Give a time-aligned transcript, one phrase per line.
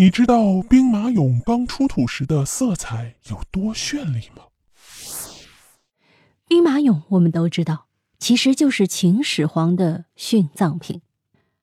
[0.00, 4.44] 你知道兵马俑刚出土时的色彩有多绚丽吗？
[6.46, 11.02] 兵马俑我们都知道，其实就是秦始皇的殉葬品，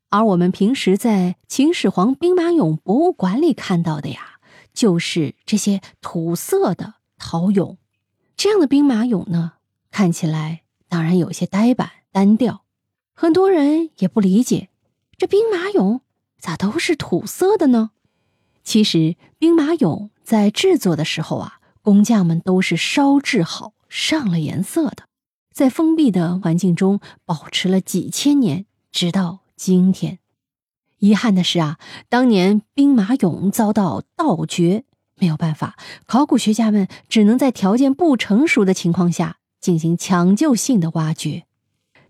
[0.09, 4.41] 而我们平时在秦始皇兵马俑博物馆里看到的呀，
[4.73, 7.77] 就是这些土色的陶俑。
[8.35, 9.53] 这样的兵马俑呢，
[9.91, 12.65] 看起来当然有些呆板单调，
[13.13, 14.67] 很多人也不理解，
[15.17, 16.01] 这兵马俑
[16.37, 17.91] 咋都是土色的呢？
[18.65, 25.03] 其实，兵马俑在制作的时候啊，工匠们都是烧制好、上了颜色的，
[25.53, 30.17] 在封闭的环境中保持了几千年，直到今天。
[30.97, 31.77] 遗憾的是啊，
[32.09, 34.83] 当年兵马俑遭到盗掘，
[35.19, 35.77] 没有办法，
[36.07, 41.45] 考古学家们只能在条件不成熟的情况下进行抢救性的挖掘。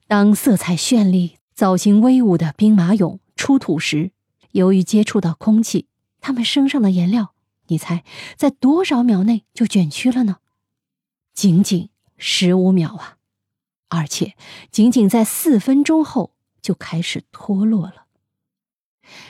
[0.08, 4.12] 当色彩绚丽、造型威武的兵马俑出土时，
[4.52, 5.88] 由于接触到空气，
[6.26, 7.36] 他们身上的颜料，
[7.68, 8.04] 你猜
[8.36, 10.38] 在多少秒内就卷曲了呢？
[11.36, 13.18] 仅仅十五秒啊！
[13.90, 14.34] 而且
[14.72, 16.32] 仅仅在四分钟后
[16.64, 18.08] 就开始脱落了。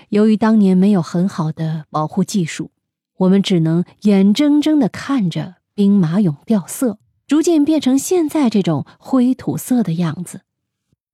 [0.07, 2.71] 由于当年没有很好的保护技术，
[3.17, 10.43] 我们只能眼睁睁的看着兵马俑掉色，逐渐变成现在这种灰土色的样子。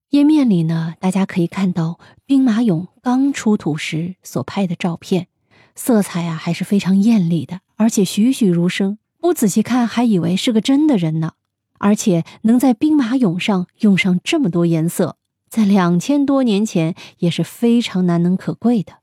[0.09, 5.29] 页面里呢，大家可以看到兵马俑刚出土时所拍的照片。
[5.75, 8.97] 色彩啊，还是非常艳丽的，而且栩栩如生。
[9.19, 11.33] 不仔细看，还以为是个真的人呢。
[11.77, 15.17] 而且能在兵马俑上用上这么多颜色，
[15.49, 18.93] 在两千多年前也是非常难能可贵的。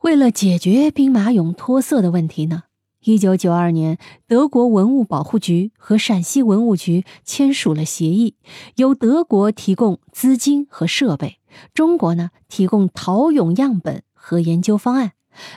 [0.00, 2.64] 为了解决兵马俑脱色的问题呢，
[3.04, 8.36] 一九九二年，德国文物保护局和陕西文物局签署了协议，
[8.76, 11.38] 由德国提供资金和设备，
[11.74, 15.12] 中国呢提供陶俑样本和研究方案。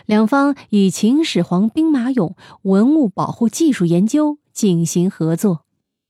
[0.06, 5.66] 两方以秦始皇兵马俑文物保护技术研究进行合作。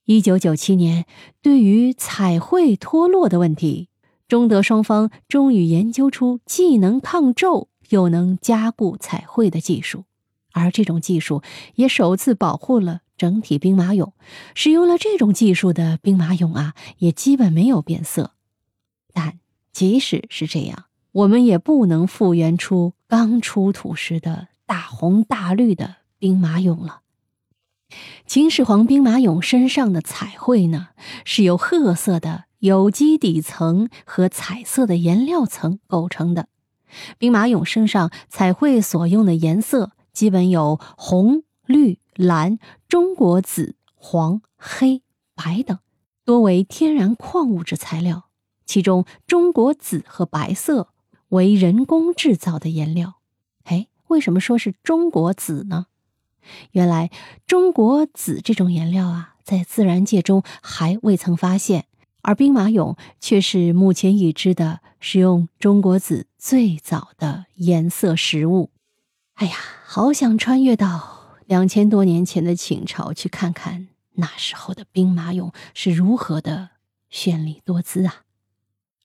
[0.05, 1.05] 一九九七年，
[1.41, 3.89] 对于彩绘脱落的问题，
[4.27, 10.05] 中德双方终于研究出既能抗皱又能加固彩绘的技术，
[10.53, 11.41] 而这种技术
[11.75, 14.13] 也首次保护了整体兵马俑。
[14.55, 18.31] 使用了这种技术的兵马俑啊，也基本没有变色。
[19.13, 19.39] 但
[19.73, 20.85] 即使是这样，
[21.17, 27.01] 我们也不能复原出刚出土时的大红大绿的兵马俑了。
[28.27, 30.89] 秦始皇兵马俑身上的彩绘呢，
[31.25, 36.49] 是由褐色的有机底层和彩色的颜料层构成的。
[37.17, 45.01] 兵马俑身上彩绘所用的颜色基本有红、绿、蓝、中国紫、黄、黑、
[45.33, 45.79] 白等，
[46.23, 48.25] 多为天然矿物质材料，
[48.67, 50.89] 其中中国紫和白色。
[51.29, 53.15] 为人工制造的颜料，
[53.63, 55.87] 哎，为什么说是中国紫呢？
[56.71, 57.11] 原来
[57.45, 61.85] 中国紫这种颜料啊，在自然界中还未曾发现，
[62.21, 68.69] 而兵马俑却是目前已知的使用中国紫最早的颜色实物。
[69.33, 69.55] 哎呀，
[69.85, 76.69] 好想穿越到两千多年前的秦朝去看看那时候的兵马俑是如何的
[77.11, 78.23] 绚丽多姿啊！